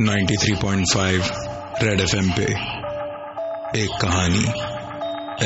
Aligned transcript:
93.5 0.00 1.32
red 1.82 2.00
FM 2.00 2.30
पे 2.30 2.42
एक 3.82 3.88
कहानी 4.02 4.44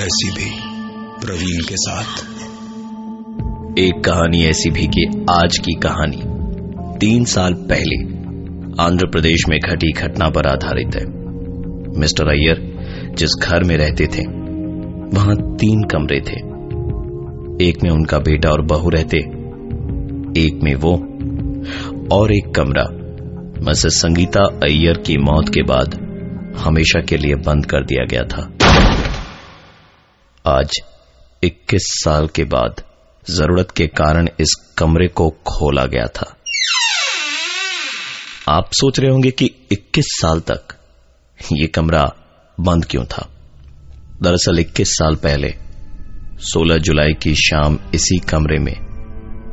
ऐसी 0.01 0.31
भी 0.31 0.51
प्रवीण 1.27 1.61
के 1.61 1.77
साथ। 1.77 2.23
एक 3.79 4.03
कहानी 4.05 4.45
ऐसी 4.45 4.71
भी 4.71 4.87
कि 4.87 5.27
आज 5.31 5.59
की 5.59 5.75
कहानी 5.75 6.23
तीन 6.99 7.25
साल 7.25 7.55
पहले 7.55 7.97
आंध्र 8.83 9.07
प्रदेश 9.07 9.41
में 9.49 9.59
घटी 9.61 9.93
घटना 9.93 10.29
पर 10.29 10.47
आधारित 10.47 10.97
है। 10.97 11.05
मिस्टर 11.99 12.29
अय्यर 12.29 12.73
जिस 13.15 13.31
घर 13.43 13.65
में 13.65 13.77
रहते 13.77 14.07
थे, 14.07 14.23
वहाँ 15.17 15.57
तीन 15.57 15.83
कमरे 15.83 16.21
थे। 16.21 16.37
एक 17.69 17.83
में 17.83 17.91
उनका 17.91 18.19
बेटा 18.19 18.51
और 18.51 18.63
बहू 18.63 18.89
रहते, 18.89 19.17
एक 20.47 20.61
में 20.63 20.75
वो 20.75 21.09
और 22.13 22.33
एक 22.33 22.55
कमरा। 22.55 22.85
मिसेस 23.69 23.93
संगीता 23.93 24.41
अय्यर 24.41 24.99
की 24.99 25.19
मौत 25.19 25.49
के 25.49 25.63
बाद 25.63 25.95
हमेशा 26.59 27.01
के 27.01 27.17
लिए 27.17 27.35
बंद 27.35 27.67
कर 27.67 27.85
दिया 27.85 28.05
गया 28.05 28.23
था। 28.23 28.53
आज 30.47 30.71
21 31.45 31.83
साल 31.83 32.29
के 32.29 32.45
बाद, 32.45 32.83
ज़रूरत 33.31 33.71
के 33.71 33.87
कारण 33.87 34.29
इस 34.41 34.75
कमरे 34.79 35.09
को 35.09 35.31
खोला 35.31 35.87
गया 35.87 36.07
था। 36.07 36.37
आप 38.49 38.71
सोच 38.73 39.01
रहे 39.01 39.11
होंगे 39.11 39.31
कि 39.31 39.51
21 39.73 40.05
साल 40.07 40.41
तक 40.41 40.63
ये 41.53 41.67
कमरा 41.67 42.13
बंद 42.61 42.85
क्यों 42.85 43.05
था? 43.05 43.29
दरअसल 44.23 44.59
21 44.59 44.89
साल 44.89 45.15
पहले 45.15 45.55
16 46.39 46.79
जुलाई 46.79 47.13
की 47.13 47.35
शाम 47.35 47.79
इसी 47.95 48.19
कमरे 48.19 48.59
में 48.59 48.77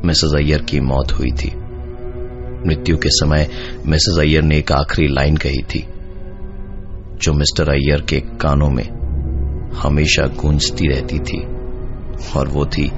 मिसेज 0.06 0.44
अय्यर 0.44 0.62
की 0.62 0.80
मौत 0.80 1.12
हुई 1.12 1.30
थी। 1.30 1.69
मृत्यु 2.66 2.96
के 2.98 3.08
समय 3.10 3.48
मिसेस 3.86 4.18
अय्यर 4.20 4.42
ने 4.42 4.58
एक 4.58 4.72
आखिरी 4.72 5.06
लाइन 5.08 5.36
कही 5.36 5.62
थी, 5.64 5.84
जो 7.16 7.32
मिस्टर 7.32 7.70
अय्यर 7.70 8.00
के 8.10 8.20
कानों 8.40 8.68
में 8.70 8.84
हमेशा 9.74 10.26
गूंजती 10.36 10.88
रहती 10.88 11.18
थी, 11.20 11.40
और 12.36 12.48
वो 12.48 12.64
थी, 12.66 12.90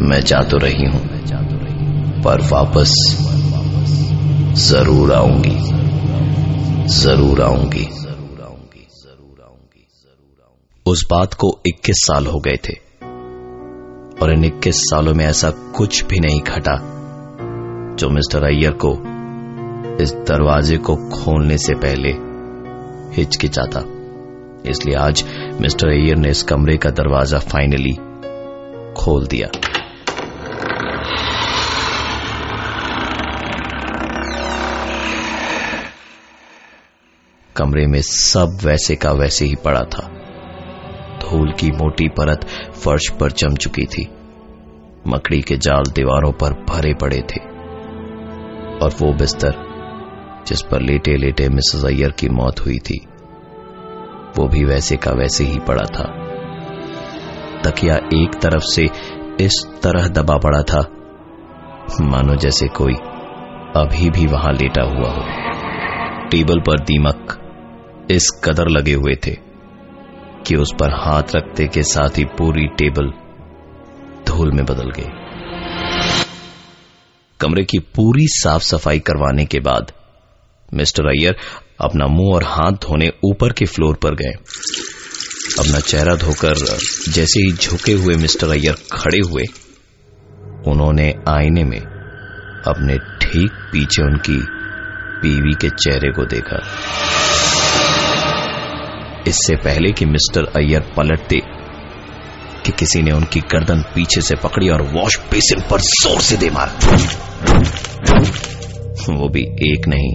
मैं 0.00 0.20
जा 0.22 0.42
तो 0.42 0.58
रही 0.58 0.86
हूँ, 0.86 1.02
पर 2.24 2.40
वापस 2.52 2.94
ज़रूर 4.60 5.12
आऊँगी 5.12 5.56
ज़रूर 6.92 7.40
आऊँगी 7.42 7.84
ज़रूर 7.84 8.42
आऊँगी 8.42 8.84
ज़रूर 8.94 9.42
आऊँगी 9.42 9.86
ज़रूर 9.94 10.42
आऊँगी 10.44 10.82
उस 10.86 11.06
बात 11.10 11.34
को 11.34 11.50
21 11.68 12.04
साल 12.06 12.26
हो 12.26 12.38
गए 12.40 12.56
थे, 12.68 12.74
और 14.20 14.32
इन 14.32 14.44
21 14.44 14.80
सालों 14.84 15.14
में 15.14 15.24
ऐसा 15.26 15.50
कुछ 15.76 16.04
भी 16.04 16.20
नहीं 16.20 16.40
घटा। 16.42 16.76
जो 17.98 18.10
मिस्टर 18.10 18.44
अय्यर 18.44 18.70
को, 18.70 18.92
इस 20.02 20.12
दरवाजे 20.12 20.76
को 20.76 20.96
खोलने 20.96 21.58
से 21.58 21.74
पहले 21.74 22.08
हिचकिचाता। 23.16 23.80
इसलिए 24.70 24.94
आज 24.94 25.24
मिस्टर 25.60 25.88
अय्यर 25.88 26.16
ने 26.16 26.30
इस 26.30 26.42
कमरे 26.42 26.76
का 26.76 26.90
दरवाज़ा 26.90 27.38
फाइनली 27.38 27.92
खोल 28.92 29.26
दिया। 29.26 29.48
कमरे 37.56 37.86
में 37.86 38.02
सब 38.02 38.58
वैसे 38.64 38.96
का 38.96 39.12
वैसे 39.12 39.44
ही 39.44 39.54
पड़ा 39.54 39.82
था। 39.82 40.08
धूल 41.22 41.52
की 41.52 41.70
मोटी 41.70 42.08
परत 42.08 42.44
फर्श 42.84 43.08
पर 43.08 43.32
जम 43.32 43.54
चुकी 43.54 43.84
थी। 43.84 44.08
मकड़ी 45.06 45.42
के 45.42 45.56
जाल 45.56 45.82
दीवारों 45.82 46.32
पर 46.32 46.52
भरे 46.52 46.94
पड़े 46.94 47.18
थे। 47.18 47.47
और 48.88 48.94
वो 48.94 49.12
बिस्तर, 49.12 49.54
जिस 50.46 50.62
पर 50.62 50.80
लेटे 50.80 51.16
लेटे 51.16 51.48
मिसेस 51.48 51.84
अय्यर 51.84 52.10
की 52.10 52.28
मौत 52.28 52.60
हुई 52.60 52.78
थी, 52.78 53.06
वो 54.38 54.48
भी 54.48 54.64
वैसे 54.64 54.96
का 54.96 55.10
वैसे 55.10 55.44
ही 55.44 55.58
पड़ा 55.58 55.84
था। 55.84 56.04
तकिया 57.64 57.96
एक 57.96 58.40
तरफ़ 58.42 58.62
से 58.62 58.84
इस 59.40 59.80
तरह 59.82 60.08
दबा 60.08 60.36
पड़ा 60.36 60.62
था, 60.62 60.80
मानो 62.00 62.36
जैसे 62.36 62.68
कोई 62.68 62.94
अभी 63.76 64.10
भी 64.10 64.26
वहाँ 64.26 64.52
लेटा 64.52 64.82
हुआ 64.82 65.10
हो। 65.10 65.22
टेबल 66.30 66.60
पर 66.60 66.80
दीमक 66.80 67.38
इस 68.10 68.40
कदर 68.44 68.68
लगे 68.68 68.94
हुए 68.94 69.14
थे 69.26 69.36
कि 70.46 70.56
उस 70.56 70.74
पर 70.80 70.90
हाथ 70.90 71.22
रखते 71.36 71.66
के 71.66 71.82
साथ 71.82 72.18
ही 72.18 72.24
पूरी 72.24 72.66
टेबल 72.66 73.12
धूल 74.28 74.52
में 74.52 74.64
बदल 74.64 74.90
गई। 74.90 75.27
कमरे 77.40 77.64
की 77.64 77.78
पूरी 77.78 78.26
साफ़ 78.28 78.62
सफ़ाई 78.62 78.98
करवाने 78.98 79.44
के 79.44 79.60
बाद, 79.60 79.92
मिस्टर 80.74 81.06
अय्यर 81.06 81.36
अपना 81.80 82.06
मुँह 82.06 82.34
और 82.34 82.44
हाथ 82.44 82.72
धोने 82.72 83.10
ऊपर 83.24 83.52
के 83.52 83.64
फ्लोर 83.64 83.96
पर 83.96 84.14
गए। 84.14 84.32
अपना 85.58 85.80
चेहरा 85.80 86.14
धोकर, 86.14 86.54
जैसे 87.08 87.40
ही 87.40 87.52
झुके 87.52 87.92
हुए 87.92 88.16
मिस्टर 88.16 88.48
अय्यर 88.48 88.76
खड़े 88.92 89.18
हुए, 89.18 89.44
उन्होंने 90.66 91.14
आईने 91.28 91.64
में 91.64 91.80
अपने 92.66 92.98
ठीक 92.98 93.50
पीछे 93.72 94.02
उनकी 94.02 94.38
बीवी 95.22 95.54
के 95.54 95.68
चेहरे 95.68 96.12
को 96.12 96.24
देखा। 96.24 96.62
इससे 99.26 99.56
पहले 99.56 99.92
कि 99.92 100.04
मिस्टर 100.04 100.44
अय्यर 100.56 100.80
पलटते 100.96 101.40
कि 102.66 102.72
किसी 102.72 103.02
ने 103.02 103.12
उनकी 103.12 103.40
गर्दन 103.40 103.82
पीछे 103.82 104.20
से 104.20 104.34
पकड़ी 104.34 104.68
और 104.68 104.82
वॉश 104.82 105.18
बेसिन 105.18 105.60
पर 105.70 105.80
ज़ोर 105.80 106.20
से 106.20 106.36
दे 106.36 106.50
मारा। 106.50 106.78
वो 109.10 109.28
भी 109.28 109.42
एक 109.66 109.86
नहीं, 109.88 110.10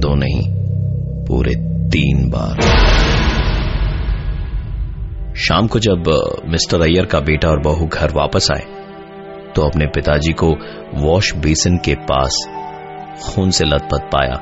दो 0.00 0.14
नहीं, 0.14 0.42
पूरे 1.26 1.54
तीन 1.90 2.28
बार। 2.30 2.60
शाम 5.36 5.66
को 5.66 5.78
जब 5.78 6.10
मिस्टर 6.46 6.82
अय्यर 6.82 7.06
का 7.06 7.20
बेटा 7.20 7.48
और 7.48 7.60
बहू 7.60 7.86
घर 7.86 8.12
वापस 8.12 8.48
आए 8.52 8.64
तो 9.54 9.62
अपने 9.62 9.86
पिताजी 9.86 10.32
को 10.32 10.48
वॉश 10.94 11.34
बेसिन 11.36 11.76
के 11.76 11.94
पास 12.02 12.38
खून 13.22 13.50
से 13.50 13.64
लथपथ 13.64 14.08
पाया 14.12 14.34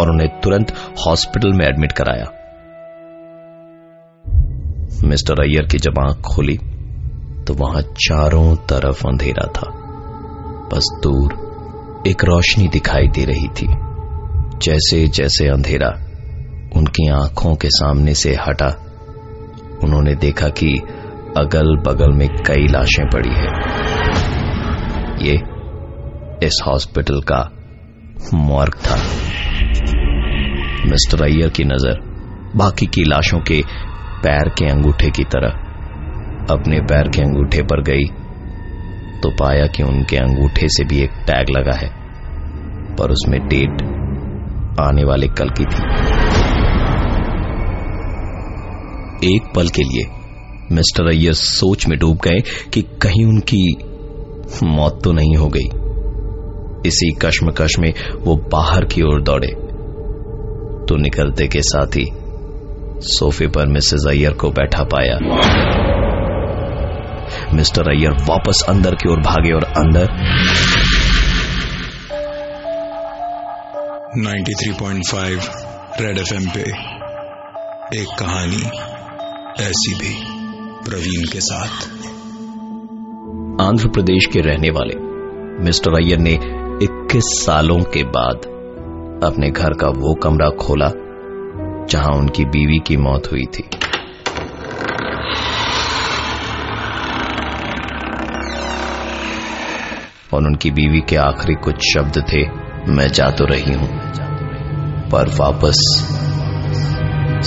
और 0.00 0.10
उन्हें 0.10 0.28
तुरंत 0.40 0.72
हॉस्पिटल 0.98 1.52
में 1.52 1.64
एडमिट 1.66 1.92
कराया। 1.92 2.26
मिस्टर 5.04 5.42
अय्यर 5.42 5.66
की 5.66 5.78
जब 5.78 5.98
आँख 6.00 6.20
खुली 6.26 6.56
तो 7.46 7.54
वहाँ 7.54 7.82
चारों 7.82 8.54
तरफ़ 8.70 9.06
अंधेरा 9.06 9.46
था, 9.48 9.70
बस 10.72 10.90
दूर। 11.02 11.47
एक 12.06 12.24
रोशनी 12.24 12.68
दिखाई 12.68 13.08
दे 13.08 13.24
रही 13.24 13.48
थी। 13.48 13.66
जैसे 14.58 15.08
जैसे 15.08 15.48
अंधेरा 15.48 15.88
उनकी 16.76 17.08
आँखों 17.08 17.54
के 17.54 17.68
सामने 17.70 18.14
से 18.14 18.34
हटा, 18.34 18.68
उन्होंने 19.84 20.14
देखा 20.14 20.48
कि 20.48 20.74
अगल 21.36 21.76
बगल 21.76 22.12
में 22.12 22.28
कई 22.28 22.66
लाशें 22.66 23.06
पड़ी 23.06 23.30
है। 23.30 23.46
ये 25.26 25.34
इस 26.46 26.62
हॉस्पिटल 26.66 27.20
का 27.20 27.50
मॉर्ग 28.34 28.74
था। 28.74 28.96
मिस्टर 30.90 31.22
अय्यर 31.22 31.48
की 31.48 31.64
नज़र 31.64 32.00
बाकी 32.56 32.86
की 32.86 33.04
लाशों 33.04 33.38
के 33.38 33.62
पैर 34.22 34.48
के 34.48 34.66
अंगूठे 34.66 35.10
की 35.10 35.24
तरह 35.24 35.48
अपने 36.54 36.80
पैर 36.80 37.08
के 37.08 37.22
अंगूठे 37.22 37.62
पर 37.62 37.82
गई। 37.82 38.27
तो 39.22 39.30
पाया 39.30 39.66
कि 39.66 39.82
उनके 39.82 40.16
अंगूठे 40.16 40.68
से 40.68 40.84
भी 40.84 41.00
एक 41.00 41.10
टैग 41.26 41.50
लगा 41.50 41.76
है, 41.76 41.88
पर 42.96 43.10
उसमें 43.10 43.40
डेट 43.48 43.82
आने 44.80 45.04
वाले 45.04 45.28
कल 45.28 45.50
की 45.50 45.64
थी। 45.64 45.82
एक 49.26 49.52
पल 49.56 49.68
के 49.68 49.82
लिए 49.82 50.06
मिस्टर 50.72 51.08
अय्यर 51.08 51.32
सोच 51.32 51.86
में 51.88 51.98
डूब 51.98 52.18
गए 52.24 52.40
कि 52.74 52.82
कहीं 53.02 53.24
उनकी 53.24 53.62
मौत 54.64 55.00
तो 55.04 55.12
नहीं 55.12 55.36
हो 55.36 55.48
गई। 55.48 55.68
इसी 56.88 57.10
कश्मकश 57.22 57.78
में 57.78 57.92
वो 58.20 58.36
बाहर 58.52 58.84
की 58.84 59.02
ओर 59.02 59.22
दौड़े। 59.22 59.48
तो 60.88 60.96
निकलते 60.96 61.46
के 61.46 61.62
साथ 61.62 61.96
ही 61.96 62.06
सोफे 63.08 63.46
पर 63.46 63.66
मिसेज 63.66 64.06
अय्यर 64.08 64.32
को 64.32 64.50
बैठा 64.50 64.84
पाया। 64.84 65.18
मिस्टर 67.54 67.82
अय्यर 67.82 68.10
वापस 68.10 68.64
अंदर 68.68 68.94
की 68.94 69.08
ओर 69.08 69.20
भागे 69.20 69.52
और 69.52 69.64
अंदर। 69.64 70.06
93.5 74.16 75.48
रेड 76.00 76.18
एफएम 76.18 76.50
पे 76.50 76.60
एक 78.00 78.08
कहानी 78.18 78.62
ऐसी 79.64 79.94
भी 79.94 80.14
प्रवीण 80.90 81.24
के 81.32 81.40
साथ। 81.40 81.88
आंध्र 83.66 83.88
प्रदेश 83.88 84.26
के 84.26 84.40
रहने 84.40 84.70
वाले 84.70 84.94
मिस्टर 85.64 85.94
अय्यर 85.94 86.18
ने 86.18 86.34
21 86.82 87.24
सालों 87.24 87.78
के 87.78 88.04
बाद 88.04 88.36
अपने 89.24 89.50
घर 89.50 89.70
का 89.70 89.88
वो 89.88 90.14
कमरा 90.14 90.50
खोला 90.50 90.88
जहाँ 91.90 92.12
उनकी 92.12 92.44
बीवी 92.44 92.78
की 92.78 92.96
मौत 92.96 93.22
हुई 93.32 93.44
थी। 93.44 93.70
और 100.34 100.46
उनकी 100.46 100.70
बीवी 100.70 101.00
के 101.00 101.16
आखिरी 101.16 101.54
कुछ 101.64 101.84
शब्द 101.86 102.18
थे, 102.32 102.42
मैं 102.92 103.08
जा 103.08 103.30
तो 103.30 103.44
रही 103.44 103.74
हूँ, 103.74 103.88
पर 105.10 105.28
वापस 105.34 105.78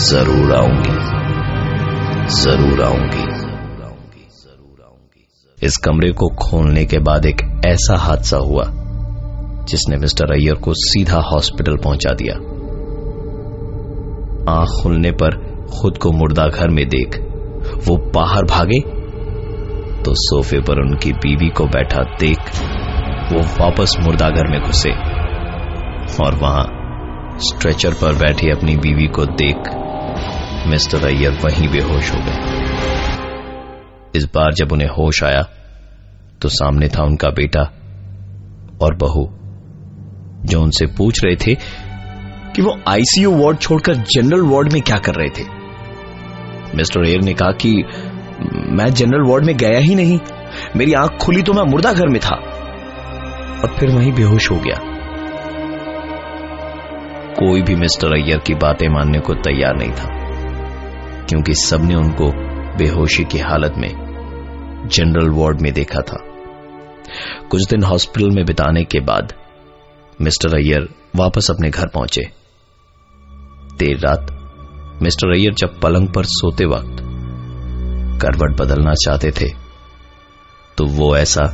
ज़रूर 0.02 0.54
आऊँगी 0.56 0.96
ज़रूर 2.34 2.82
आऊँगी, 2.84 3.26
इस 5.58 5.78
कमरे 5.78 6.12
को 6.12 6.28
खोलने 6.38 6.86
के 6.86 7.00
बाद 7.00 7.26
एक 7.26 7.42
ऐसा 7.66 7.98
हादसा 7.98 8.38
हुआ, 8.40 8.64
जिसने 9.70 9.98
मिस्टर 9.98 10.32
अय्यर 10.34 10.56
को 10.56 10.74
सीधा 10.76 11.20
हॉस्पिटल 11.24 11.78
पहुँचा 11.78 12.14
दिया। 12.14 12.36
आँख 14.52 14.82
खुलने 14.84 15.12
पर 15.12 15.36
खुद 15.72 15.98
को 15.98 16.12
मुर्दा 16.12 16.48
घर 16.48 16.70
में 16.70 16.88
देख, 16.90 17.20
वो 17.88 17.98
बाहर 18.16 18.46
भागे 18.46 18.80
तो 20.04 20.14
सोफे 20.18 20.60
पर 20.60 20.80
उनकी 20.82 21.12
बीवी 21.16 21.50
को 21.50 21.66
बैठा 21.68 22.04
देख 22.20 22.40
वो 23.32 23.42
वापस 23.60 23.96
मुर्दाघर 24.00 24.48
में 24.48 24.60
घुसे 24.62 24.92
और 26.24 26.36
वहाँ 26.36 27.38
स्ट्रेचर 27.40 27.94
पर 27.94 28.16
बैठी 28.16 28.50
अपनी 28.52 28.76
बीवी 28.78 29.08
को 29.08 29.26
देख 29.42 29.70
मिस्टर 30.68 31.06
अय्यर 31.08 31.38
वहीं 31.44 31.70
बेहोश 31.70 32.12
हो 32.14 32.20
गए। 32.20 32.60
इस 34.16 34.26
बार 34.36 34.54
जब 34.54 34.72
उन्हें 34.72 34.90
होश 34.90 35.24
आया 35.24 35.42
तो 36.42 36.50
सामने 36.50 36.88
था 36.88 37.04
उनका 37.04 37.30
बेटा 37.30 37.62
और 38.82 38.96
बहू, 38.96 39.28
जो 40.46 40.62
उनसे 40.62 40.86
पूछ 40.98 41.24
रहे 41.24 41.36
थे 41.36 41.56
कि 42.56 42.62
वो 42.62 42.78
आईसीयू 42.88 43.32
वार्ड 43.36 43.60
छोड़कर 43.60 43.96
जनरल 44.14 44.42
वार्ड 44.46 44.74
में 44.74 44.82
क्या 44.82 44.98
कर 44.98 45.16
रहे 45.16 45.30
थे। 45.30 45.44
मिस्टर 46.76 47.08
एयर 47.08 47.24
ने 47.24 47.34
कहा 47.34 47.52
कि 47.62 47.74
मैं 48.72 48.94
जनरल 48.94 49.30
वार्ड 49.30 49.46
में 49.46 49.56
गया 49.58 49.80
ही 49.80 49.96
नहीं, 49.96 50.20
मेरी 50.76 50.94
आँख 50.94 51.18
खुली 51.22 51.42
तो 51.42 51.54
मैं 51.54 51.64
मुर्दा 51.64 51.94
घर 51.94 52.08
में 52.08 52.20
था। 52.20 52.36
और 53.64 53.76
फिर 53.80 53.90
वहीं 53.90 54.12
बेहोश 54.12 54.50
हो 54.52 54.56
गया। 54.56 54.80
कोई 57.36 57.62
भी 57.62 57.76
मिस्टर 57.76 58.14
अय्यर 58.14 58.38
की 58.38 58.54
बातें 58.56 58.88
मानने 58.90 59.20
को 59.20 59.34
तैयार 59.34 59.76
नहीं 59.76 59.92
था, 59.92 60.08
क्योंकि 61.26 61.54
सबने 61.54 61.96
उनको 61.96 62.32
बेहोशी 62.78 63.24
की 63.24 63.40
हालत 63.40 63.74
में 63.78 63.90
जनरल 64.88 65.30
वार्ड 65.30 65.62
में 65.62 65.72
देखा 65.74 66.02
था। 66.02 66.18
कुछ 67.50 67.68
दिन 67.70 67.84
हॉस्पिटल 67.84 68.30
में 68.30 68.46
बिताने 68.46 68.84
के 68.84 69.00
बाद 69.00 69.34
मिस्टर 70.22 70.56
अय्यर 70.56 70.88
वापस 71.16 71.48
अपने 71.52 71.70
घर 71.70 71.88
पहुँचे। 71.88 72.22
देर 73.78 73.98
रात 74.00 74.38
मिस्टर 75.04 75.34
अय्यर 75.34 75.54
जब 75.54 75.80
पलंग 75.80 76.08
पर 76.08 76.24
सोते 76.26 76.66
वक्त 76.66 77.02
करवट 78.22 78.56
बदलना 78.58 78.94
चाहते 78.94 79.32
थे 79.32 79.50
तो 80.78 80.86
वो 80.88 81.16
ऐसा 81.18 81.46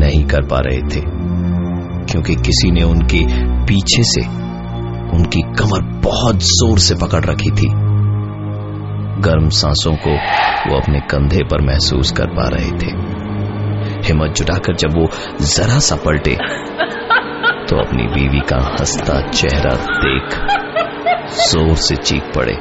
नहीं 0.00 0.24
कर 0.26 0.46
पा 0.48 0.58
रहे 0.60 0.80
थे, 0.90 1.00
क्योंकि 2.06 2.34
किसी 2.38 2.70
ने 2.70 2.82
उनके 2.84 3.24
पीछे 3.66 4.02
से 4.06 4.26
उनकी 5.10 5.42
कमर 5.58 5.82
बहुत 6.02 6.42
ज़ोर 6.48 6.78
से 6.80 6.94
पकड़ 6.96 7.24
रखी 7.24 7.50
थी। 7.52 7.68
गर्म 9.22 9.48
सांसों 9.54 9.94
को 9.98 10.10
वो 10.66 10.76
अपने 10.76 11.00
कंधे 11.10 11.42
पर 11.44 11.60
महसूस 11.62 12.12
कर 12.12 12.26
पा 12.36 12.48
रहे 12.48 12.70
थे। 12.78 12.92
हिम्मत 14.06 14.34
जुटाकर 14.36 14.76
जब 14.76 14.94
वो 14.94 15.06
जरा 15.40 15.78
सा 15.80 15.96
पलटे 16.04 16.34
तो 17.66 17.76
अपनी 17.78 18.06
बीवी 18.08 18.40
का 18.48 18.56
हंसता 18.68 19.20
चेहरा 19.30 19.74
देख 19.98 20.38
ज़ोर 21.40 21.74
से 21.78 21.96
चीख 21.98 22.32
पड़े। 22.36 22.54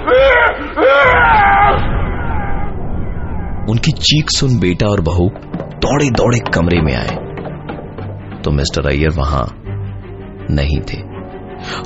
उनकी 3.71 3.91
चीख 4.01 4.29
सुन 4.29 4.59
बेटा 4.59 4.87
और 4.87 5.01
बहू 5.03 5.29
दौड़े 5.81 6.09
दौड़े 6.11 6.39
कमरे 6.53 6.81
में 6.81 6.93
आए। 6.95 7.15
तो 8.43 8.51
मिस्टर 8.51 8.87
अय्यर 8.87 9.09
वहाँ 9.09 9.45
नहीं 10.51 10.79
थे 10.83 11.01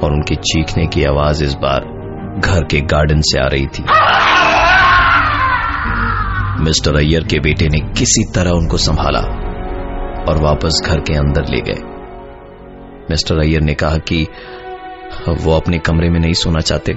और 0.03 0.11
उनके 0.11 0.35
चीखने 0.35 0.85
की 0.87 1.03
आवाज़ 1.03 1.43
इस 1.43 1.53
बार 1.53 1.85
घर 2.39 2.63
के 2.63 2.79
गार्डन 2.81 3.21
से 3.21 3.39
आ 3.39 3.47
रही 3.47 3.65
थी। 3.67 3.83
मिस्टर 6.63 6.95
अय्यर 6.95 7.23
के 7.23 7.39
बेटे 7.39 7.67
ने 7.67 7.79
किसी 7.91 8.23
तरह 8.35 8.51
उनको 8.51 8.77
संभाला 8.77 9.19
और 10.29 10.41
वापस 10.43 10.81
घर 10.85 10.99
के 10.99 11.13
अंदर 11.13 11.45
ले 11.45 11.61
गए। 11.61 11.81
मिस्टर 13.11 13.39
अय्यर 13.39 13.61
ने 13.61 13.73
कहा 13.73 13.97
कि 14.11 14.25
वो 15.29 15.55
अपने 15.55 15.77
कमरे 15.79 16.09
में 16.09 16.19
नहीं 16.19 16.33
सोना 16.33 16.59
चाहते। 16.59 16.93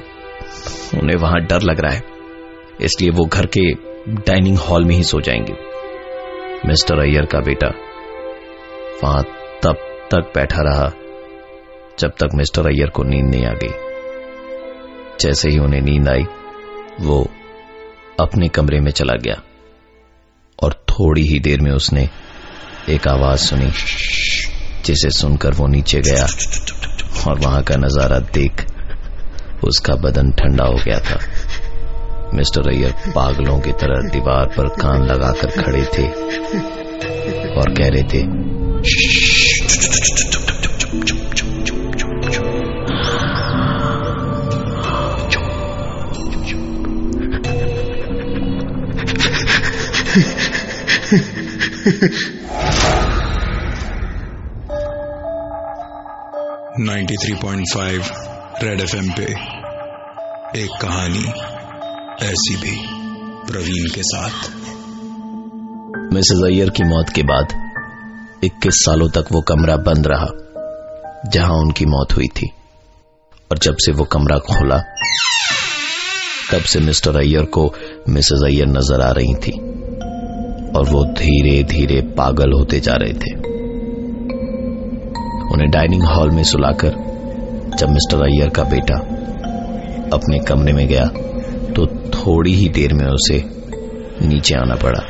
उन्हें 0.94 1.16
वहाँ 1.16 1.40
डर 1.40 1.62
लग 1.62 1.80
रहा 1.80 1.92
है, 1.92 2.02
इसलिए 2.80 3.10
वो 3.10 3.24
घर 3.24 3.46
के 3.58 3.70
डाइनिंग 4.08 4.58
हॉल 4.58 4.84
में 4.84 4.94
ही 4.94 5.02
सो 5.02 5.20
जाएँगे। 5.20 5.54
मिस्टर 6.66 7.00
अय्यर 7.00 7.26
का 7.26 7.40
बेटा 7.40 7.68
वहाँ 9.04 9.22
तक 10.10 10.32
बैठा 10.34 10.62
रहा, 10.62 10.90
जब 11.98 12.10
तक 12.10 12.34
मिस्टर 12.34 12.66
अय्यर 12.66 12.90
को 12.90 13.02
नींद 13.02 13.24
नहीं 13.24 13.46
आ 13.46 13.52
गई। 13.52 13.72
जैसे 15.20 15.48
ही 15.48 15.58
उन्हें 15.58 15.80
नींद 15.80 16.08
आई, 16.08 16.22
वो 17.00 17.30
अपने 18.20 18.48
कमरे 18.48 18.80
में 18.80 18.90
चला 18.90 19.14
गया 19.16 19.40
और 20.62 20.72
थोड़ी 20.90 21.22
ही 21.22 21.38
देर 21.38 21.60
में 21.60 21.70
उसने 21.70 22.08
एक 22.88 23.08
आवाज़ 23.08 23.40
सुनी, 23.40 23.70
जिसे 24.84 25.10
सुनकर 25.10 25.54
वो 25.54 25.66
नीचे 25.66 26.00
गया 26.00 26.26
और 27.30 27.38
वहाँ 27.38 27.62
का 27.62 27.76
नज़ारा 27.76 28.18
देख 28.18 28.66
उसका 29.64 29.94
बदन 29.94 30.30
ठंडा 30.30 30.64
हो 30.64 30.76
गया 30.84 30.98
था। 31.00 31.18
मिस्टर 32.34 32.68
अय्यर 32.68 32.92
पागलों 33.14 33.58
की 33.60 33.72
तरह 33.72 34.10
दीवार 34.10 34.46
पर 34.46 34.68
कान 34.68 35.02
लगाकर 35.02 35.62
खड़े 35.62 35.84
थे 35.84 36.08
और 37.54 37.74
कह 37.74 37.88
रहे 37.88 38.02
थे 38.02 38.22
ninety 56.80 57.16
three 57.16 57.34
point 57.34 57.64
five 57.74 58.02
red 58.62 58.80
FM 58.80 59.10
पे 59.10 59.22
एक 60.60 60.70
कहानी 60.82 61.24
ऐसी 62.26 62.56
भी 62.56 62.76
प्रवीण 63.52 63.88
के 63.94 64.02
साथ। 64.02 64.50
मिसेज 66.14 66.44
अय्यर 66.44 66.70
की 66.70 66.84
मौत 66.84 67.08
के 67.08 67.22
बाद 67.22 67.48
21 68.44 68.74
सालों 68.74 69.08
तक 69.08 69.24
वो 69.32 69.40
कमरा 69.40 69.76
बंद 69.76 70.06
रहा, 70.06 70.28
जहाँ 71.30 71.54
उनकी 71.54 71.86
मौत 71.86 72.12
हुई 72.16 72.28
थी। 72.28 72.52
और 73.52 73.58
जब 73.58 73.76
से 73.78 73.92
वो 73.92 74.04
कमरा 74.04 74.38
खोला, 74.38 74.78
तब 76.52 76.60
से 76.60 76.80
मिस्टर 76.80 77.16
अय्यर 77.16 77.42
को 77.42 77.74
मिसेज 78.08 78.44
अय्यर 78.44 78.66
नज़र 78.66 79.00
आ 79.00 79.10
रही 79.10 79.34
थी। 79.34 79.65
और 80.76 80.88
वो 80.88 81.04
धीरे 81.14 81.62
धीरे 81.64 82.00
पागल 82.16 82.52
होते 82.52 82.80
जा 82.80 82.94
रहे 82.94 83.12
थे। 83.14 83.34
उन्हें 85.46 85.70
डाइनिंग 85.70 86.02
हॉल 86.04 86.30
में 86.30 86.42
सुलाकर, 86.44 86.94
जब 87.78 87.88
मिस्टर 87.88 88.22
अय्यर 88.22 88.48
का 88.48 88.64
बेटा 88.66 88.96
अपने 90.12 90.38
कमरे 90.38 90.72
में 90.72 90.86
गया 90.88 91.04
तो 91.72 91.86
थोड़ी 92.12 92.54
ही 92.54 92.68
देर 92.70 92.92
में 92.94 93.06
उसे 93.06 93.42
नीचे 94.22 94.54
आना 94.54 94.74
पड़ा, 94.74 95.00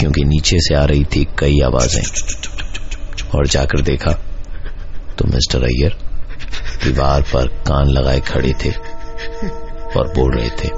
क्योंकि 0.00 0.24
नीचे 0.24 0.58
से 0.60 0.74
आ 0.74 0.84
रही 0.84 1.04
थी 1.06 1.26
कई 1.38 1.60
आवाज़ें। 1.60 2.02
और 3.34 3.46
जाकर 3.46 3.80
देखा 3.82 4.12
तो 5.18 5.26
मिस्टर 5.26 5.64
अय्यर 5.64 5.96
दीवार 6.84 7.22
पर 7.32 7.46
कान 7.66 7.88
लगाए 7.88 8.20
खड़े 8.26 8.52
थे 8.64 8.70
और 9.98 10.12
बोल 10.16 10.34
रहे 10.36 10.48
थे 10.52 10.68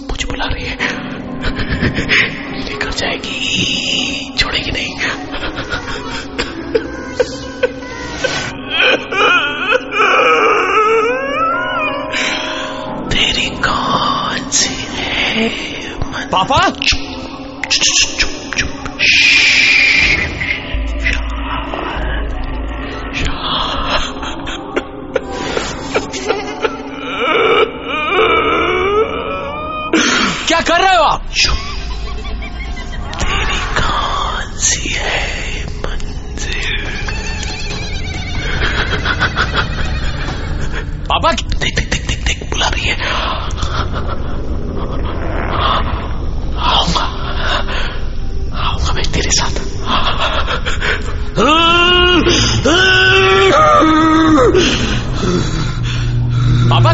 मुझे 0.00 0.26
बुला 0.26 0.44
रही 0.44 0.64
है। 0.64 0.76
लेकर 2.68 2.92
जाएगी। 2.92 4.34
छोड़ेगी 4.38 4.70
नहीं। 4.70 4.96
तेरी 13.08 13.48
कौन 13.48 14.50
सी 14.50 14.74
है? 14.96 15.48
पापा? 16.28 16.72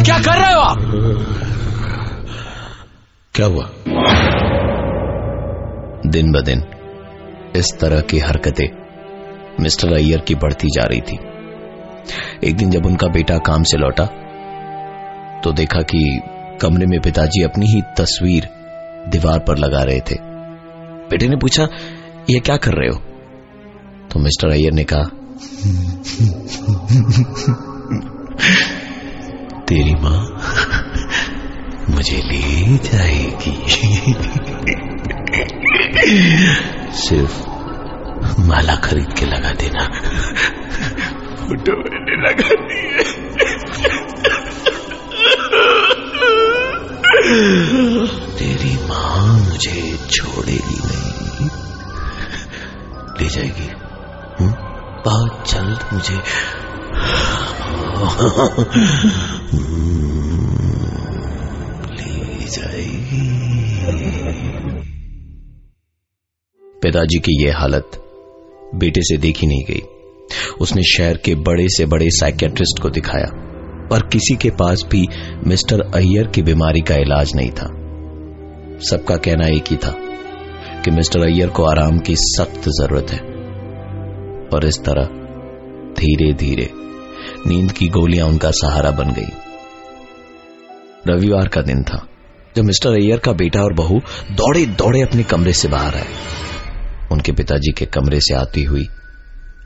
क्या 0.07 0.19
कर 0.19 0.39
रहे 0.39 0.53
हो 0.55 0.61
आप? 0.61 0.79
क्या 3.35 3.47
हुआ? 3.47 3.65
दिन 6.07 6.33
ब 6.33 6.41
दिन 6.41 6.63
इस 7.57 7.73
तरह 7.81 8.01
की 8.01 8.19
हरकतें 8.19 8.69
मिस्टर 9.61 9.93
अय्यर 9.93 10.21
की 10.21 10.35
बढ़ती 10.35 10.69
जा 10.69 10.85
रही 10.85 11.01
थी। 11.01 11.19
एक 12.45 12.57
दिन 12.57 12.71
जब 12.71 12.87
उनका 12.87 13.09
बेटा 13.09 13.39
काम 13.39 13.63
से 13.63 13.79
लौटा 13.79 14.05
तो 15.45 15.53
देखा 15.53 15.83
कि 15.83 16.21
कमरे 16.61 16.87
में 16.87 17.01
पिताजी 17.01 17.43
अपनी 17.43 17.67
ही 17.67 17.83
तस्वीर 17.99 18.49
दीवार 19.09 19.39
पर 19.39 19.59
लगा 19.59 19.83
रहे 19.83 20.01
थे। 20.01 20.17
बेटे 21.11 21.29
ने 21.29 21.37
पूछा 21.37 21.69
यह 22.31 22.41
क्या 22.41 22.57
कर 22.57 22.73
रहे 22.73 22.89
हो? 22.89 23.01
तो 24.11 24.21
मिस्टर 24.21 24.49
अय्यर 24.49 24.73
ने 24.73 24.85
कहा 24.85 25.05
तेरी 29.69 29.95
माँ 29.95 30.43
मुझे 31.91 32.17
ले 32.17 32.77
जाएगी। 32.77 33.65
सिर्फ़ 36.97 37.47
माला 38.41 38.75
खरीद 38.75 39.13
के 39.13 39.27
लगा 39.27 39.53
देना। 39.53 39.85
फ़ोटो 41.37 41.73
मैंने 41.73 42.29
लगा 42.29 42.49
दी 42.49 42.81
है। 42.89 43.17
तेरी 48.39 48.77
माँ 48.77 49.39
मुझे 49.39 49.99
छोड़ेगी 50.11 50.81
नहीं। 50.87 51.49
ले 53.21 53.29
जाएगी। 53.29 53.71
हुँ? 54.41 54.67
बहुत 55.05 55.45
जल्द 55.53 55.85
मुझे 55.93 56.23
पिताजी 57.97 58.39
की 67.19 67.45
यह 67.45 67.59
हालत 67.59 67.91
बेटे 68.75 69.03
से 69.03 69.17
देखी 69.17 69.47
नहीं 69.47 69.65
गई। 69.65 69.83
उसने 70.61 70.83
शहर 70.83 71.17
के 71.17 71.35
बड़े 71.35 71.69
से 71.69 71.87
बड़े 71.87 72.11
साइकेट्रिस्ट 72.11 72.83
को 72.83 72.91
दिखाया 72.91 73.27
पर 73.91 74.09
किसी 74.09 74.37
के 74.37 74.51
पास 74.51 74.87
भी 74.91 75.09
मिस्टर 75.47 75.81
अय्यर 75.81 76.27
की 76.27 76.43
बीमारी 76.43 76.81
का 76.81 76.95
इलाज 76.95 77.37
नहीं 77.37 77.51
था। 77.51 77.67
सबका 78.91 79.17
कहना 79.17 79.47
एक 79.47 79.65
ही 79.71 79.77
था 79.77 79.95
कि 80.83 80.91
मिस्टर 80.91 81.21
अय्यर 81.21 81.49
को 81.49 81.65
आराम 81.65 81.99
की 81.99 82.17
सख्त 82.17 82.69
ज़रूरत 82.69 83.11
है, 83.11 83.21
और 84.55 84.65
इस 84.65 84.79
तरह 84.79 85.05
धीरे 85.95 86.35
धीरे 86.35 86.86
नींद 87.47 87.73
की 87.73 87.89
गोलियाँ 87.89 88.27
उनका 88.27 88.51
सहारा 88.51 88.91
बन 88.91 89.11
गई। 89.11 89.29
रविवार 91.09 91.49
का 91.49 91.63
दिन 91.63 91.83
था। 91.83 92.07
जब 92.57 92.65
मिस्टर 92.65 92.91
अय्यर 92.91 93.19
का 93.19 93.33
बेटा 93.33 93.61
और 93.61 93.73
बहू 93.73 94.01
दौड़े 94.33 94.67
दौड़े 94.67 95.03
अपने 95.03 95.23
कमरे 95.23 95.53
से 95.53 95.69
बाहर 95.69 95.95
आए 95.95 96.07
उनके 97.13 97.33
पिताजी 97.33 97.73
के 97.73 97.87
कमरे 97.87 98.21
से 98.21 98.35
आती 98.35 98.63
हुई 98.63 98.89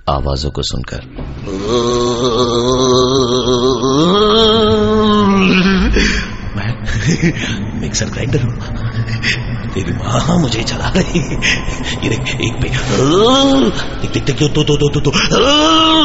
आवाजों 0.08 0.50
को 0.50 0.62
सुनकर। 0.62 1.00
मैं 6.56 7.80
मिक्सर 7.80 8.06
ग्राइंडर 8.06 8.42
हूँ। 8.42 8.89
तेरी 9.74 9.92
माँ 9.92 10.38
मुझे 10.40 10.62
चला 10.62 10.88
रही 10.96 11.20
ये 12.02 12.08
देख, 12.08 12.26
एक 12.40 12.54
पे 12.62 12.68
देख 14.02 14.12
देख 14.12 14.24
देख, 14.24 14.38
दो 14.52 14.62
दो 14.64 14.76
दो 14.76 14.88
दो 14.88 15.00
दो, 15.00 15.10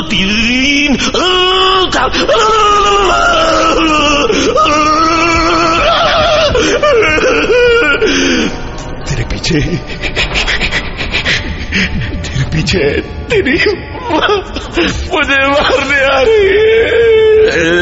तीन, 0.10 0.92
तेरे 9.06 9.24
पीछे 9.24 9.60
तेरे 12.26 12.44
पीछे 12.54 12.84
तेरी 13.30 13.58
मुझे 15.14 15.40
मारने 15.48 16.00
आ 16.06 16.20
रही 16.22 16.48
है। 17.46 17.76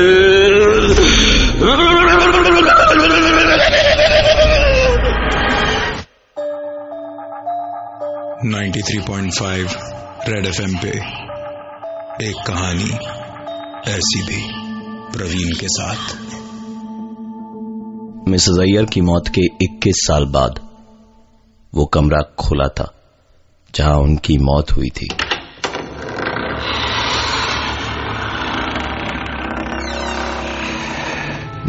93.5 8.45 9.75
रेड 10.29 10.45
एफएम 10.45 10.75
पे 10.77 10.89
एक 12.27 12.35
कहानी 12.47 12.89
ऐसी 13.91 14.21
भी 14.21 14.39
प्रवीण 15.12 15.53
के 15.53 15.67
साथ। 15.67 16.15
मिसेस 18.27 18.57
अय्यर 18.59 18.85
की 18.85 19.01
मौत 19.01 19.27
के 19.27 19.45
21 19.65 20.01
साल 20.07 20.25
बाद 20.25 20.59
वो 21.73 21.85
कमरा 21.85 22.21
खुला 22.39 22.67
था, 22.67 22.88
जहाँ 23.75 23.95
उनकी 23.97 24.38
मौत 24.38 24.71
हुई 24.71 24.89
थी। 24.89 25.07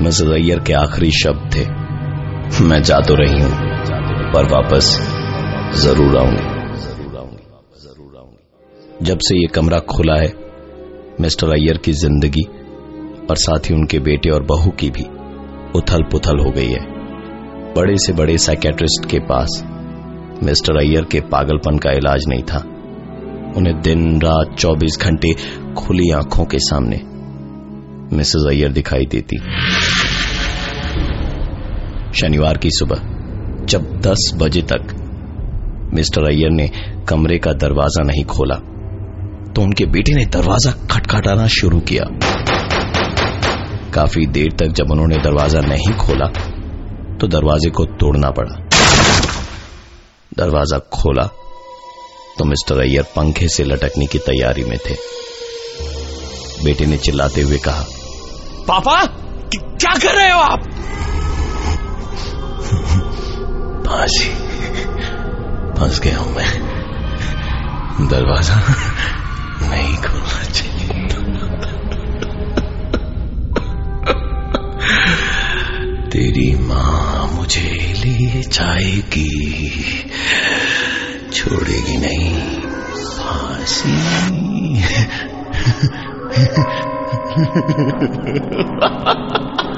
मिसेस 0.03 0.29
अय्यर 0.29 0.59
के 0.59 0.73
आखिरी 0.73 1.11
शब्द 1.11 1.55
थे, 1.55 1.65
मैं 2.65 2.83
जा 2.83 3.01
तो 3.01 3.15
रही 3.15 3.41
हूँ, 3.43 3.53
पर 4.33 4.51
वापस 4.53 4.97
ज़रूर 5.75 6.19
आऊँगी। 6.19 6.54
जब 9.05 9.19
से 9.19 9.37
ये 9.37 9.47
कमरा 9.47 9.79
खुला 9.79 10.15
है, 10.15 10.29
मिस्टर 11.21 11.49
अय्यर 11.49 11.79
की 11.79 11.93
ज़िंदगी 11.93 12.43
और 13.31 13.37
साथ 13.37 13.59
ही 13.59 13.75
उनके 13.75 13.99
बेटे 13.99 14.31
और 14.31 14.43
बहू 14.43 14.71
की 14.71 14.91
भी 14.91 15.03
उथल 15.79 16.03
पुथल 16.03 16.39
हो 16.39 16.51
गई 16.51 16.69
है। 16.69 16.81
बड़े 17.75 17.97
से 17.97 18.13
बड़े 18.13 18.39
साइकेट्रिस्ट 18.39 19.11
के 19.11 19.19
पास 19.19 19.63
मिस्टर 20.43 20.77
अय्यर 20.77 21.05
के 21.05 21.21
पागलपन 21.21 21.79
का 21.79 21.93
इलाज 21.93 22.25
नहीं 22.29 22.43
था। 22.43 22.59
उन्हें 23.57 23.81
दिन, 23.81 24.21
रात 24.23 24.57
24 24.59 24.99
घंटे 25.03 25.35
खुली 25.75 26.11
आँखों 26.11 26.45
के 26.45 26.59
सामने 26.59 27.01
मिसेज 28.17 28.47
अय्यर 28.49 28.73
दिखाई 28.73 29.07
देती। 29.07 29.39
शनिवार 32.13 32.59
की 32.59 32.71
सुबह, 32.71 32.97
जब 33.67 34.01
10 34.01 34.31
बजे 34.37 34.63
तक 34.63 35.01
मिस्टर 35.95 36.25
अय्यर 36.25 36.51
ने 36.51 36.71
कमरे 37.09 37.39
का 37.39 37.53
दरवाज़ा 37.53 38.03
नहीं 38.03 38.25
खोला 38.25 38.61
तो 39.57 39.63
उनके 39.63 39.85
बेटे 39.87 40.15
ने 40.15 40.25
दरवाज़ा 40.33 40.71
खटखटाना 40.91 41.47
शुरू 41.53 41.79
किया। 41.91 42.05
काफ़ी 43.95 44.27
देर 44.29 44.53
तक 44.59 44.73
जब 44.77 44.91
उन्होंने 44.91 45.17
दरवाज़ा 45.19 45.61
नहीं 45.63 45.93
खोला 45.97 46.27
तो 47.21 47.27
दरवाजे 47.29 47.71
को 47.71 47.85
तोड़ना 48.01 48.31
पड़ा। 48.31 48.55
दरवाज़ा 50.39 50.79
खोला 50.95 51.27
तो 52.39 52.45
मिस्टर 52.45 52.81
अय्यर 52.81 53.03
पंखे 53.17 53.49
से 53.49 53.65
लटकने 53.65 54.07
की 54.07 54.19
तैयारी 54.21 54.65
में 54.65 54.79
थे। 54.79 54.95
बेटे 56.65 56.87
ने 56.87 56.97
चिल्लाते 56.99 57.43
हुए 57.43 57.59
कहा 57.59 57.85
पापा 58.69 59.05
क्या 59.55 59.95
कर 59.95 60.15
रहे 60.15 60.31
हो 60.31 60.39
आप? 60.41 60.61
फांसी 63.87 64.29
फंस 65.79 66.01
गया 66.01 66.19
हूँ 66.19 66.35
मैं। 66.35 66.49
दरवाज़ा 68.09 68.57
नहीं 69.75 69.95
खोलना 70.03 70.43
चाहिए 70.51 70.85
तेरी 76.11 76.51
माँ 76.61 77.27
मुझे 77.33 77.71
ले 78.01 78.43
जाएगी 78.49 79.31
छोड़ेगी 81.33 81.97
नहीं 81.97 82.35
फांसी 83.17 83.97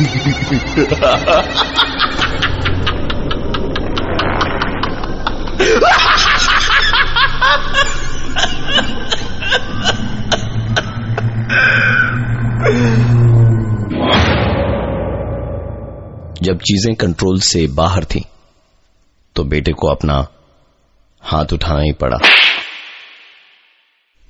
जब 0.00 0.08
चीज़ें 16.58 16.94
कंट्रोल 16.94 17.40
से 17.40 17.66
बाहर 17.66 18.04
थीं, 18.04 18.20
तो 19.36 19.44
बेटे 19.44 19.72
को 19.72 19.86
अपना 19.86 20.26
हाथ 21.22 21.52
उठाना 21.52 21.80
ही 21.80 21.92
पड़ा। 21.92 22.18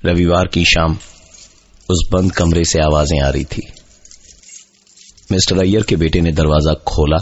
रविवार 0.05 0.47
की 0.47 0.65
शाम 0.65 0.97
उस 1.89 2.09
बंद 2.11 2.31
कमरे 2.31 2.63
से 2.63 2.79
आवाज़ें 2.79 3.21
आ 3.21 3.29
रही 3.29 3.43
थी। 3.43 3.73
मिस्टर 5.31 5.59
अय्यर 5.59 5.83
के 5.83 5.95
बेटे 5.95 6.21
ने 6.21 6.31
दरवाज़ा 6.31 6.73
खोला 6.87 7.17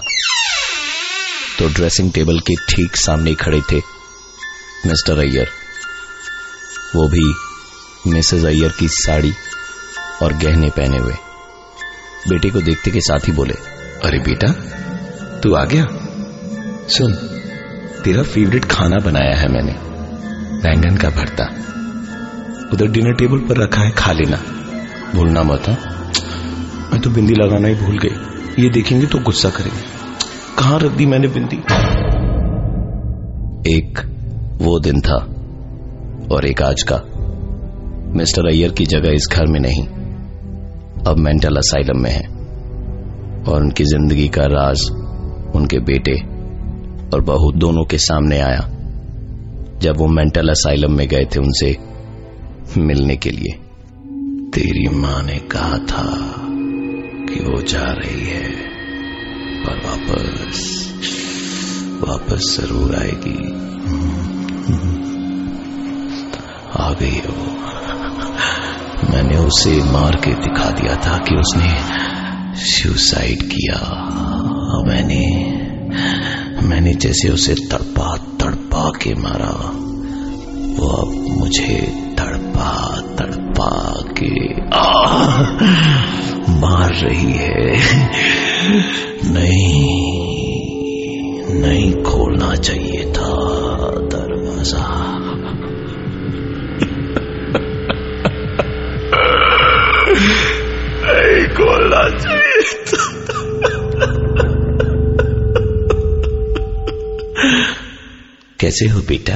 तो 1.60 1.68
ड्रेसिंग 1.68 2.12
टेबल 2.14 2.40
के 2.40 2.56
ठीक 2.70 2.96
सामने 2.96 3.34
खड़े 3.36 3.62
थे 3.62 3.78
मिस्टर 4.88 5.20
अय्यर। 5.20 5.50
वो 6.96 7.08
भी 7.08 7.26
मिसेज 8.12 8.46
अय्यर 8.46 8.72
की 8.72 8.88
साड़ी 8.88 9.34
और 10.24 10.34
गहने 10.34 10.70
पहने 10.70 10.98
हुए। 10.98 11.14
बेटे 12.30 12.50
को 12.50 12.62
देखते 12.62 12.92
के 12.92 13.00
साथ 13.00 13.28
ही 13.28 13.32
बोले, 13.32 13.54
अरे 14.04 14.20
बेटा, 14.20 14.52
तू 15.40 15.54
आ 15.54 15.66
गया? 15.66 15.86
सुन, 16.88 17.14
तेरा 18.04 18.24
फेवरेट 18.24 18.66
खाना 18.66 18.98
बनाया 18.98 19.36
है 19.36 19.52
मैंने, 19.54 19.76
बैंगन 20.64 20.98
का 20.98 21.10
भरता। 21.10 21.46
उधर 22.74 22.88
डिनर 22.88 23.14
टेबल 23.14 23.40
पर 23.40 23.58
रखा 23.58 23.82
है 23.82 23.92
खा 23.92 24.12
लेना, 24.12 24.38
भूलना 25.16 25.44
मत, 25.44 25.68
है? 25.68 25.99
मैं 26.92 27.02
तो 27.02 27.10
बिंदी 27.10 27.34
लगाना 27.34 27.68
ही 27.68 27.76
भूल 27.76 27.98
गई। 27.98 28.64
ये 28.64 28.70
देखेंगे 28.70 29.06
तो 29.06 29.20
गुस्सा 29.20 29.50
करेंगे। 29.50 29.82
कहाँ 30.60 30.80
रख 30.80 30.92
दी 30.92 31.06
मैंने 31.06 31.28
बिंदी? 31.28 31.58
एक 33.68 34.00
वो 34.62 34.80
दिन 34.80 35.02
था 35.02 35.18
और 36.32 36.46
एक 36.46 36.62
आज 36.62 36.84
का। 36.92 37.02
मिस्टर 38.18 38.48
अय्यर 38.48 38.72
की 38.72 38.86
जगह 38.86 39.10
इस 39.10 39.28
घर 39.32 39.46
में 39.46 39.60
नहीं। 39.60 39.86
अब 41.04 41.18
मेंटल 41.18 41.56
असाइलम 41.56 42.02
में 42.04 42.10
है 42.12 42.24
और 43.44 43.62
उनकी 43.62 43.84
ज़िंदगी 43.84 44.28
का 44.28 44.46
राज 44.46 44.90
उनके 45.56 45.80
बेटे 45.80 46.16
और 47.14 47.22
बहू 47.22 47.52
दोनों 47.52 47.86
के 47.86 47.98
सामने 47.98 48.40
आया 48.40 48.68
जब 49.82 49.98
वो 49.98 50.08
मेंटल 50.08 50.50
असाइलम 50.50 50.94
में 50.94 51.08
गए 51.08 51.26
थे 51.26 51.40
उनसे 51.40 51.76
मिलने 52.78 53.16
के 53.16 53.32
लिए। 53.32 53.54
तेरी 54.54 54.88
माँ 54.96 55.22
ने 55.24 55.38
कहा 55.52 55.78
था 55.78 56.29
कि 57.30 57.40
वो 57.44 57.62
जा 57.72 57.86
रही 58.00 58.26
है 58.26 58.50
पर 59.64 59.78
वापस 59.86 60.60
वापस 62.02 62.56
ज़रूर 62.60 62.96
आएगी। 62.96 63.40
आ 66.80 66.92
गई 67.00 67.20
वो 67.28 67.48
मैंने 69.12 69.38
उसे 69.38 69.76
मार 69.92 70.16
के 70.26 70.34
दिखा 70.44 70.70
दिया 70.80 70.96
था 71.06 71.18
कि 71.28 71.36
उसने 71.36 71.72
सुसाइड 72.64 73.44
किया। 73.52 73.80
मैंने 74.88 75.24
मैंने 76.68 76.94
जैसे 77.04 77.30
उसे 77.30 77.54
तड़पा 77.72 78.16
तड़पा 78.42 78.90
के 79.02 79.14
मारा 79.22 79.52
वो 80.78 80.88
अब 80.96 81.14
मुझे 81.40 81.78
तड़पा 82.20 82.72
तड़पा 83.20 83.72
के 84.20 84.34
आ, 84.76 84.84
मार 86.60 86.94
रही 86.94 87.32
है। 87.32 87.74
नहीं 89.34 90.10
नहीं 91.62 92.04
खोलना 92.04 92.56
चाहिए 92.56 93.04
था, 93.06 93.32
दरवाज़ा। 94.14 94.86
नहीं 101.06 101.48
खोलना 101.56 102.18
चाहिए 102.18 102.46
कैसे 108.60 108.86
हो 108.86 109.00
बेटा? 109.00 109.36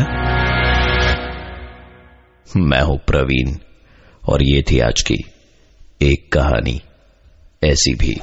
मैं 2.57 2.81
हूँ 2.81 2.97
प्रवीण, 2.97 3.53
और 4.29 4.43
ये 4.43 4.62
थी 4.62 4.79
आज 4.79 5.01
की 5.01 5.25
एक 6.01 6.31
कहानी। 6.33 6.81
ऐसी 7.63 7.93
भी 7.95 8.13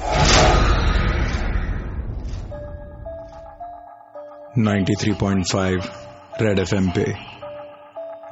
93.5 4.58 5.88
रेड 6.42 6.58
एफएम 6.58 6.90
पे 6.90 7.02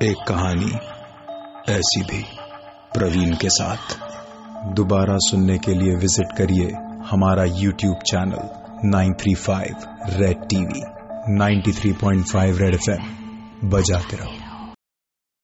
एक 0.02 0.16
कहानी 0.28 0.72
ऐसी 1.72 2.02
भी 2.02 2.24
प्रवीण 2.94 3.34
के 3.34 3.48
साथ। 3.48 3.96
दोबारा 4.74 5.16
सुनने 5.18 5.58
के 5.58 5.74
लिए 5.74 5.94
विज़िट 5.94 6.36
करिए 6.38 6.66
हमारा 7.10 7.44
YouTube 7.44 7.96
channel 8.06 8.42
935 8.94 9.86
red 10.16 10.44
TV 10.44 10.82
93.5 11.38 12.58
red 12.58 12.74
FM 12.74 13.68
बजाते 13.68 14.16
रहो। 14.16 14.47